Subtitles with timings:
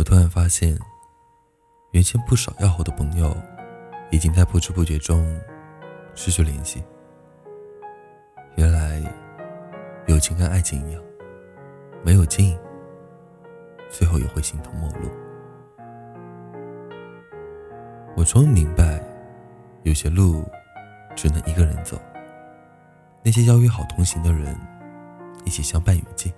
[0.00, 0.78] 我突然发现，
[1.90, 3.36] 原先不少要好的朋友，
[4.10, 5.38] 已经在不知不觉中
[6.14, 6.82] 失去联系。
[8.56, 9.02] 原来，
[10.06, 11.02] 友情跟爱情一样，
[12.02, 12.58] 没有尽，
[13.90, 15.10] 最后也会形同陌路。
[18.16, 19.02] 我终于明白，
[19.82, 20.50] 有些路
[21.14, 22.00] 只能一个人走。
[23.22, 24.58] 那些邀约好同行的人，
[25.44, 26.32] 一起相伴远近，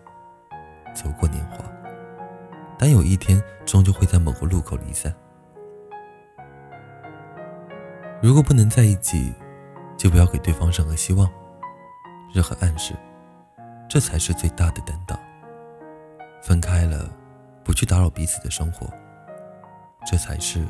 [0.93, 1.59] 走过年华，
[2.83, 5.15] 但有一天终究会在某个路口离散。
[8.21, 9.33] 如果不能在一起，
[9.97, 11.31] 就不要给对方任何希望，
[12.35, 12.93] 任何暗示，
[13.89, 15.17] 这才是最大的担当。
[16.43, 17.09] 分开了，
[17.63, 18.93] 不去打扰彼此的生活，
[20.05, 20.67] 这才是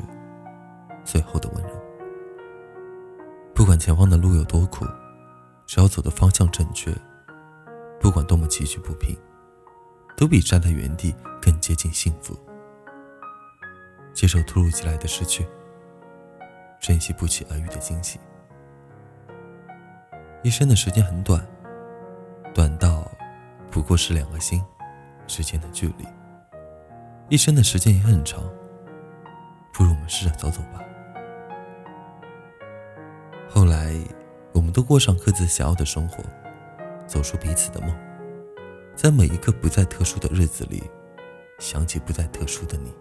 [1.04, 1.70] 最后的温柔。
[3.54, 4.84] 不管前方的路有多苦。
[5.66, 6.94] 只要走的方向正确，
[7.98, 9.16] 不管多么崎岖不平，
[10.22, 12.32] 都比站在原地更接近幸福。
[14.14, 15.44] 接受突如其来的失去，
[16.78, 18.20] 珍惜不期而遇的惊喜。
[20.44, 21.44] 一生的时间很短，
[22.54, 23.10] 短到
[23.68, 24.64] 不过是两个心
[25.26, 26.06] 之间的距离；
[27.28, 28.48] 一生的时间也很长，
[29.74, 30.80] 不如我们试着走走吧。
[33.50, 33.92] 后来。
[34.54, 36.22] 我们都过上各自想要的生活，
[37.06, 37.96] 走出彼此的梦，
[38.94, 40.82] 在每一个不再特殊的日子里，
[41.58, 42.92] 想起不再特殊的你。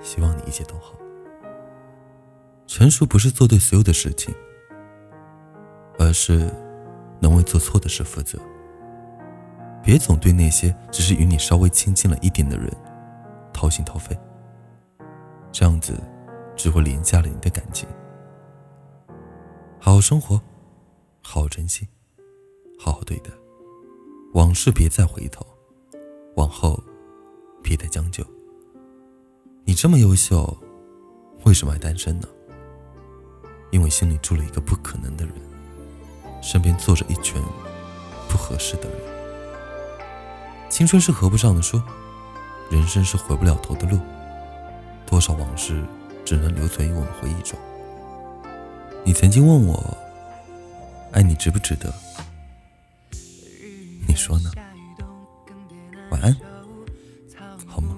[0.00, 0.94] 希望你一切都好。
[2.66, 4.34] 成熟不是做对所有的事情，
[5.98, 6.50] 而是
[7.20, 8.38] 能为做错的事负责。
[9.82, 12.70] 别总对那些只是与你稍微亲近了一点的人
[13.52, 14.16] 掏心掏肺，
[15.50, 15.94] 这样子
[16.56, 17.88] 只会廉价了你的感情。
[19.80, 20.40] 好好生活，
[21.20, 21.88] 好好珍惜，
[22.78, 23.30] 好好对待。
[24.32, 25.46] 往事别再回头，
[26.36, 26.82] 往后
[27.62, 28.24] 别再将就。
[29.64, 30.56] 你这么优秀，
[31.44, 32.26] 为什么还单身呢？
[33.70, 35.34] 因为心里住了一个不可能的人，
[36.42, 37.42] 身边坐着一群
[38.26, 38.98] 不合适的人。
[40.70, 41.80] 青春是合不上的书，
[42.70, 43.98] 人生是回不了头的路。
[45.06, 45.84] 多少往事
[46.24, 47.58] 只能留存于我们回忆中。
[49.04, 49.98] 你曾经问我，
[51.10, 51.92] 爱你值不值得？
[54.12, 54.50] 你说呢？
[56.10, 56.36] 晚安，
[57.66, 57.96] 好吗？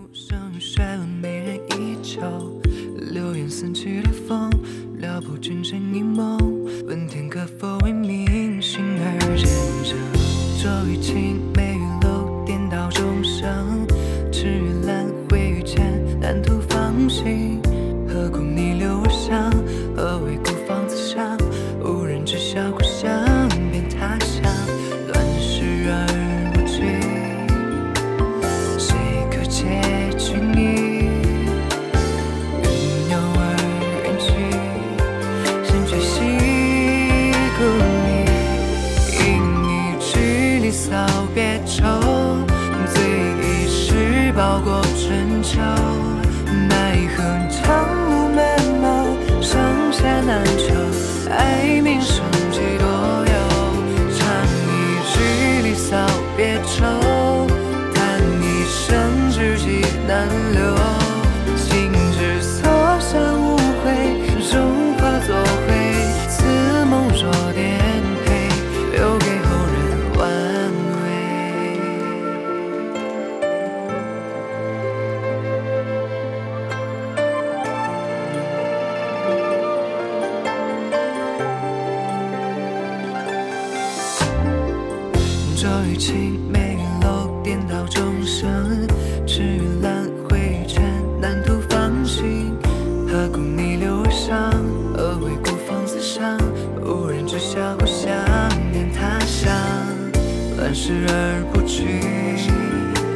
[100.87, 101.99] 视而不去，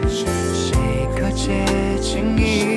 [0.08, 1.66] 谁可解
[2.00, 2.67] 情意？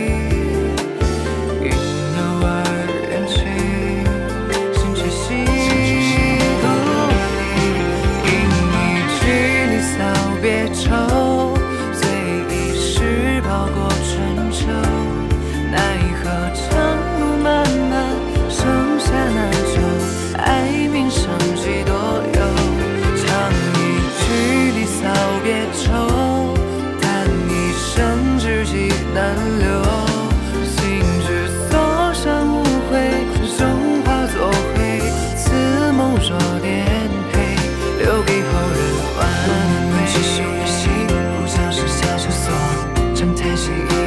[43.61, 44.00] she